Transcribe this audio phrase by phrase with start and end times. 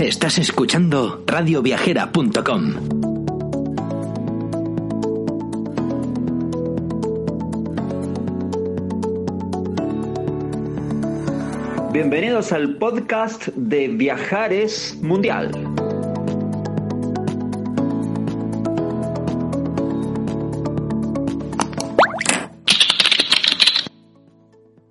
[0.00, 2.74] Estás escuchando radioviajera.com.
[11.92, 15.50] Bienvenidos al podcast de Viajares Mundial.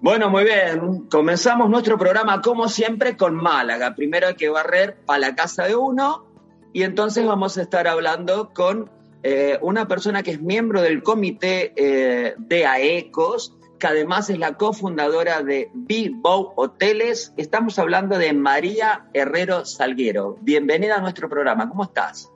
[0.07, 1.09] Bueno, muy bien.
[1.11, 3.93] Comenzamos nuestro programa como siempre con Málaga.
[3.93, 6.25] Primero hay que barrer para la casa de uno
[6.71, 8.89] y entonces vamos a estar hablando con
[9.23, 14.53] eh, una persona que es miembro del comité eh, de AECOS, que además es la
[14.53, 17.33] cofundadora de Bow Hoteles.
[17.35, 20.37] Estamos hablando de María Herrero Salguero.
[20.39, 21.67] Bienvenida a nuestro programa.
[21.67, 22.31] ¿Cómo estás?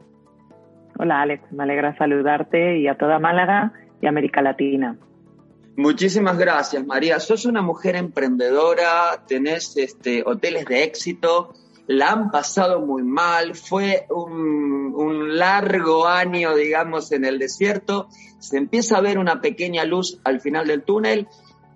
[0.99, 4.97] Hola Alex, me alegra saludarte y a toda Málaga y América Latina.
[5.77, 7.19] Muchísimas gracias, María.
[7.19, 11.53] Sos una mujer emprendedora, tenés este, hoteles de éxito,
[11.87, 18.97] la han pasado muy mal, fue un, largo año, digamos, en el desierto, se empieza
[18.97, 21.27] a ver una pequeña luz al final del túnel,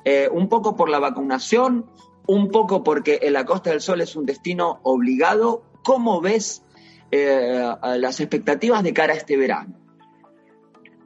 [0.03, 1.85] eh, un poco por la vacunación,
[2.27, 5.63] un poco porque la Costa del Sol es un destino obligado.
[5.83, 6.63] ¿Cómo ves
[7.11, 9.84] eh, las expectativas de cara a este verano?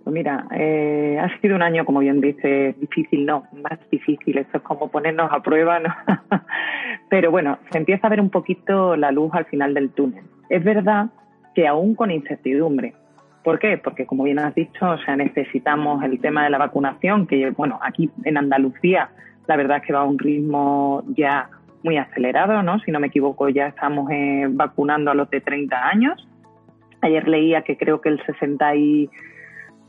[0.10, 4.58] Pues mira, eh, ha sido un año, como bien dice, difícil, no, más difícil, eso
[4.58, 5.94] es como ponernos a prueba, ¿no?
[7.12, 10.24] Pero bueno, se empieza a ver un poquito la luz al final del túnel.
[10.50, 11.10] Es verdad
[11.54, 12.96] que aún con incertidumbre.
[13.44, 13.78] ¿Por qué?
[13.78, 17.80] Porque como bien has dicho, o sea, necesitamos el tema de la vacunación, que bueno,
[17.80, 19.12] aquí en Andalucía
[19.46, 21.52] la verdad es que va a un ritmo ya
[21.84, 22.80] muy acelerado, ¿no?
[22.80, 26.28] Si no me equivoco, ya estamos eh, vacunando a los de 30 años.
[27.02, 29.10] Ayer leía que creo que el 60 y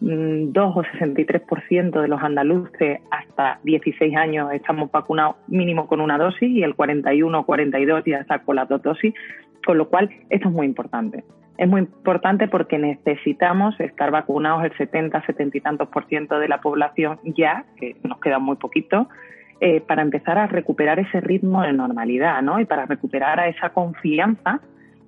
[0.01, 6.49] 2 o 63% de los andaluces hasta 16 años estamos vacunados mínimo con una dosis
[6.49, 9.13] y el 41 o 42 ya está con las dos dosis,
[9.65, 11.23] con lo cual esto es muy importante.
[11.59, 16.49] Es muy importante porque necesitamos estar vacunados el 70, 70 y tantos por ciento de
[16.49, 19.09] la población ya, que nos queda muy poquito,
[19.61, 22.61] eh, para empezar a recuperar ese ritmo de normalidad, ¿no?
[22.61, 24.61] Y para recuperar esa confianza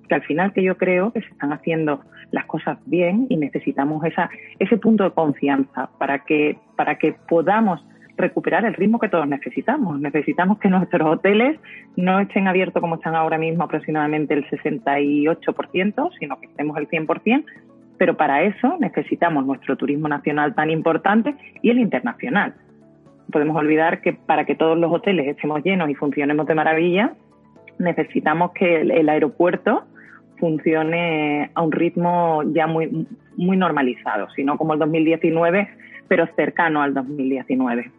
[0.07, 4.03] que al final que yo creo que se están haciendo las cosas bien y necesitamos
[4.05, 7.85] esa, ese punto de confianza para que, para que podamos
[8.17, 9.99] recuperar el ritmo que todos necesitamos.
[9.99, 11.59] Necesitamos que nuestros hoteles
[11.95, 17.45] no estén abiertos como están ahora mismo aproximadamente el 68%, sino que estemos el 100%,
[17.97, 22.55] pero para eso necesitamos nuestro turismo nacional tan importante y el internacional.
[23.31, 27.13] Podemos olvidar que para que todos los hoteles estemos llenos y funcionemos de maravilla,
[27.79, 29.85] necesitamos que el aeropuerto
[30.39, 35.69] funcione a un ritmo ya muy, muy normalizado, sino como el 2019,
[36.07, 37.91] pero cercano al 2019.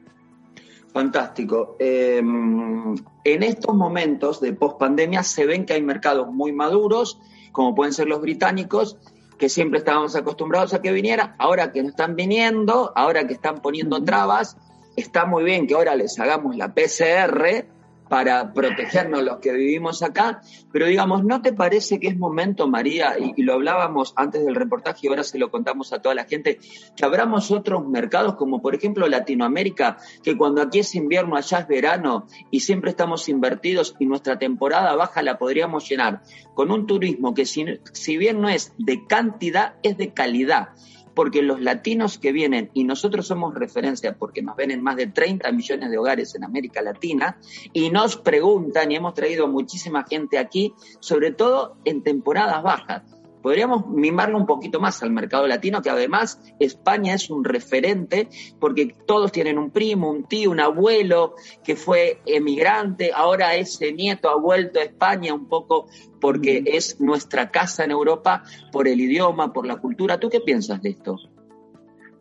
[0.92, 1.76] Fantástico.
[1.80, 7.92] Em, en estos momentos de pospandemia se ven que hay mercados muy maduros, como pueden
[7.92, 8.96] ser los británicos,
[9.38, 13.60] que siempre estábamos acostumbrados a que viniera, ahora que no están viniendo, ahora que están
[13.60, 14.56] poniendo trabas,
[14.96, 17.66] está muy bien que ahora les hagamos la PCR,
[18.08, 20.40] para protegernos los que vivimos acá,
[20.72, 25.00] pero digamos, ¿no te parece que es momento, María, y, lo hablábamos antes del reportaje
[25.02, 26.58] y ahora se lo contamos a toda la gente,
[26.96, 31.68] que abramos otros mercados como por ejemplo Latinoamérica, que cuando aquí es invierno, allá es
[31.68, 36.22] verano y siempre estamos invertidos y nuestra temporada baja la podríamos llenar
[36.54, 40.70] con un turismo que si bien no es de cantidad, es de calidad
[41.14, 45.06] porque los latinos que vienen, y nosotros somos referencia porque nos ven en más de
[45.06, 47.38] 30 millones de hogares en América Latina,
[47.72, 53.02] y nos preguntan, y hemos traído muchísima gente aquí, sobre todo en temporadas bajas
[53.44, 58.28] podríamos mimarlo un poquito más al mercado latino, que además España es un referente
[58.58, 64.30] porque todos tienen un primo, un tío, un abuelo que fue emigrante, ahora ese nieto
[64.30, 65.88] ha vuelto a España un poco
[66.22, 70.18] porque es nuestra casa en Europa por el idioma, por la cultura.
[70.18, 71.18] ¿Tú qué piensas de esto?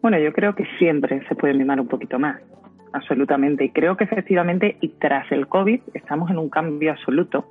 [0.01, 2.41] Bueno, yo creo que siempre se puede mimar un poquito más,
[2.91, 3.63] absolutamente.
[3.63, 7.45] Y creo que efectivamente, y tras el COVID, estamos en un cambio absoluto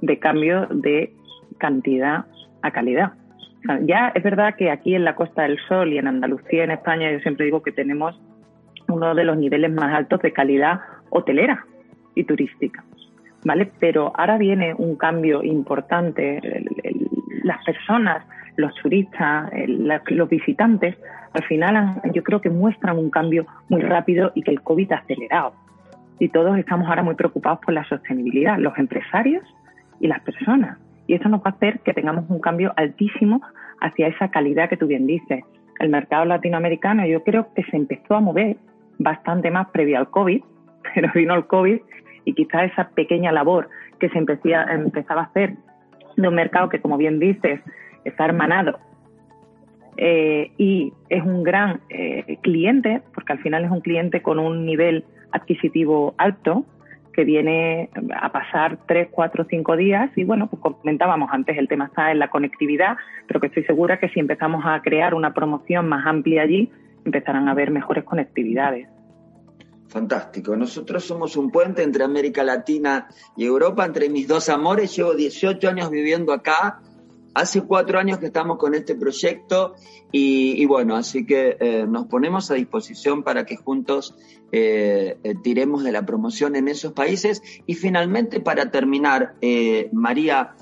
[0.00, 1.14] de cambio de
[1.58, 2.24] cantidad
[2.62, 3.12] a calidad.
[3.82, 7.10] ya es verdad que aquí en la Costa del Sol y en Andalucía, en España,
[7.12, 8.20] yo siempre digo que tenemos
[8.88, 10.80] uno de los niveles más altos de calidad
[11.10, 11.64] hotelera
[12.14, 12.84] y turística,
[13.44, 13.70] ¿vale?
[13.78, 16.40] Pero ahora viene un cambio importante.
[17.44, 18.24] las personas,
[18.56, 19.50] los turistas,
[20.08, 20.96] los visitantes,
[21.32, 24.96] al final yo creo que muestran un cambio muy rápido y que el COVID ha
[24.96, 25.54] acelerado.
[26.18, 29.42] Y todos estamos ahora muy preocupados por la sostenibilidad, los empresarios
[29.98, 30.78] y las personas.
[31.06, 33.42] Y eso nos va a hacer que tengamos un cambio altísimo
[33.80, 35.44] hacia esa calidad que tú bien dices.
[35.78, 38.56] El mercado latinoamericano yo creo que se empezó a mover
[38.98, 40.42] bastante más previo al COVID,
[40.94, 41.80] pero vino el COVID
[42.24, 43.68] y quizás esa pequeña labor
[43.98, 45.56] que se empezaba a hacer
[46.16, 47.60] de un mercado que, como bien dices,
[48.04, 48.78] está hermanado
[49.96, 54.64] eh, y es un gran eh, cliente, porque al final es un cliente con un
[54.64, 56.64] nivel adquisitivo alto,
[57.12, 61.86] que viene a pasar tres, cuatro, cinco días y bueno, pues comentábamos antes, el tema
[61.86, 65.88] está en la conectividad, pero que estoy segura que si empezamos a crear una promoción
[65.88, 66.70] más amplia allí,
[67.04, 68.88] empezarán a haber mejores conectividades.
[69.88, 70.56] Fantástico.
[70.56, 74.96] Nosotros somos un puente entre América Latina y Europa, entre mis dos amores.
[74.96, 76.80] Llevo 18 años viviendo acá
[77.34, 79.74] Hace cuatro años que estamos con este proyecto
[80.10, 84.14] y, bueno, así que eh, nos ponemos a disposición para que juntos
[84.52, 87.42] eh, eh, tiremos de la promoción en esos países.
[87.66, 89.36] Y finalmente, para terminar,
[89.92, 90.54] María,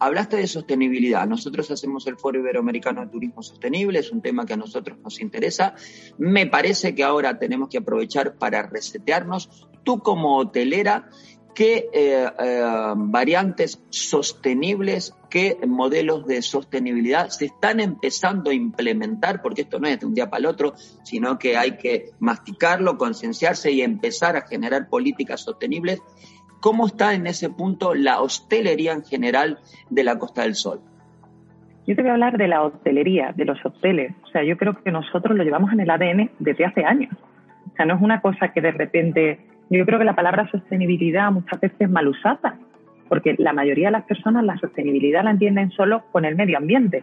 [0.00, 1.28] hablaste de sostenibilidad.
[1.28, 5.20] Nosotros hacemos el Foro Iberoamericano de Turismo Sostenible, es un tema que a nosotros nos
[5.20, 5.74] interesa.
[6.18, 9.68] Me parece que ahora tenemos que aprovechar para resetearnos.
[9.84, 11.08] Tú como hotelera,
[11.56, 19.62] qué eh, eh, variantes sostenibles, qué modelos de sostenibilidad se están empezando a implementar, porque
[19.62, 23.72] esto no es de un día para el otro, sino que hay que masticarlo, concienciarse
[23.72, 26.02] y empezar a generar políticas sostenibles.
[26.60, 29.58] ¿Cómo está en ese punto la hostelería en general
[29.88, 30.80] de la Costa del Sol?
[31.86, 34.12] Yo te voy a hablar de la hostelería, de los hoteles.
[34.24, 37.14] O sea, yo creo que nosotros lo llevamos en el ADN desde hace años.
[37.72, 41.32] O sea, no es una cosa que de repente yo creo que la palabra sostenibilidad
[41.32, 42.58] muchas veces es mal usada,
[43.08, 47.02] porque la mayoría de las personas la sostenibilidad la entienden solo con el medio ambiente.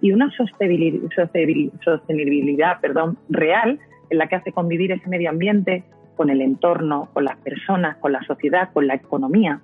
[0.00, 5.84] Y una sostenibilidad, perdón, real en la que hace convivir ese medio ambiente
[6.16, 9.60] con el entorno, con las personas, con la sociedad, con la economía.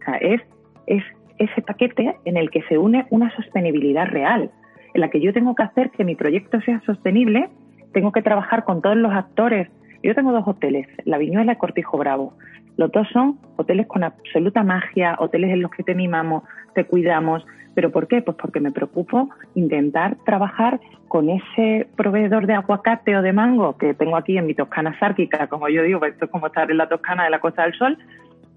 [0.00, 0.42] O sea, es,
[0.86, 1.04] es
[1.38, 4.50] ese paquete en el que se une una sostenibilidad real,
[4.94, 7.50] en la que yo tengo que hacer que mi proyecto sea sostenible,
[7.92, 9.68] tengo que trabajar con todos los actores
[10.02, 12.34] yo tengo dos hoteles, La Viñuela y Cortijo Bravo.
[12.76, 17.44] Los dos son hoteles con absoluta magia, hoteles en los que te mimamos, te cuidamos.
[17.74, 18.22] ¿Pero por qué?
[18.22, 23.94] Pues porque me preocupo intentar trabajar con ese proveedor de aguacate o de mango que
[23.94, 26.88] tengo aquí en mi Toscana sárquica, como yo digo, esto es como estar en la
[26.88, 27.98] Toscana de la Costa del Sol,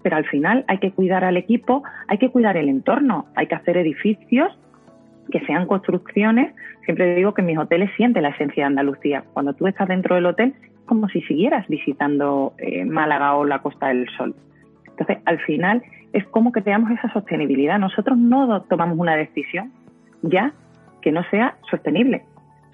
[0.02, 3.54] pero al final hay que cuidar al equipo, hay que cuidar el entorno, hay que
[3.54, 4.56] hacer edificios
[5.30, 6.54] que sean construcciones.
[6.84, 9.24] Siempre digo que mis hoteles sienten la esencia de Andalucía.
[9.32, 10.54] Cuando tú estás dentro del hotel,
[10.92, 14.34] como si siguieras visitando eh, Málaga o la Costa del Sol.
[14.86, 17.78] Entonces, al final, es como que creamos esa sostenibilidad.
[17.78, 19.72] Nosotros no tomamos una decisión
[20.20, 20.52] ya
[21.00, 22.24] que no sea sostenible.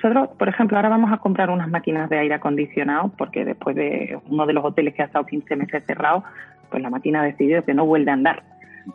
[0.03, 4.19] Nosotros, por ejemplo, ahora vamos a comprar unas máquinas de aire acondicionado porque después de
[4.29, 6.25] uno de los hoteles que ha estado 15 meses cerrado,
[6.71, 8.43] pues la máquina ha decidido que no vuelve a andar,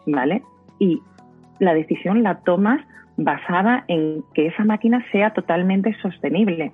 [0.06, 0.44] ¿vale?
[0.80, 1.02] Y
[1.60, 2.82] la decisión la tomas
[3.16, 6.74] basada en que esa máquina sea totalmente sostenible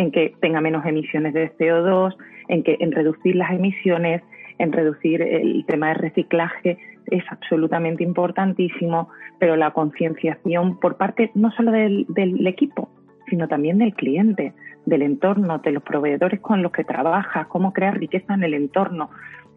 [0.00, 2.16] en que tenga menos emisiones de CO2,
[2.48, 4.22] en que en reducir las emisiones,
[4.58, 6.78] en reducir el tema de reciclaje
[7.10, 12.88] es absolutamente importantísimo, pero la concienciación por parte no solo del, del, equipo,
[13.28, 14.54] sino también del cliente,
[14.86, 19.10] del entorno, de los proveedores con los que trabaja, cómo crear riqueza en el entorno.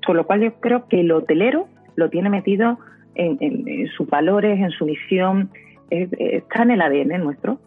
[0.05, 2.79] Con lo cual yo creo que el hotelero lo tiene metido
[3.15, 5.51] en, en sus valores, en su misión,
[5.89, 7.59] está en el ADN nuestro.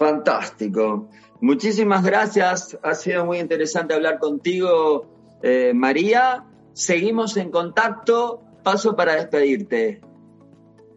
[0.00, 1.10] Fantástico.
[1.42, 2.78] Muchísimas gracias.
[2.82, 5.04] Ha sido muy interesante hablar contigo,
[5.42, 6.44] eh, María.
[6.72, 8.40] Seguimos en contacto.
[8.64, 10.00] Paso para despedirte.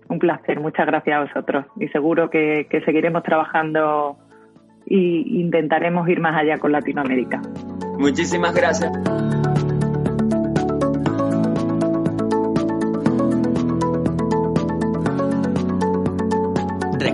[0.07, 0.61] Un placer.
[0.61, 1.65] Muchas gracias a vosotros.
[1.81, 4.17] Y seguro que, que seguiremos trabajando
[4.87, 7.41] e intentaremos ir más allá con Latinoamérica.
[7.99, 8.89] Muchísimas gracias.